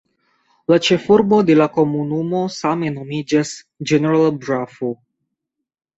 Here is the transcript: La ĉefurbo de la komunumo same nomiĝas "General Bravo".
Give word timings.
La 0.71 0.77
ĉefurbo 0.85 1.37
de 1.49 1.57
la 1.59 1.67
komunumo 1.75 2.41
same 2.55 2.91
nomiĝas 2.97 3.55
"General 3.93 4.29
Bravo". 4.47 4.91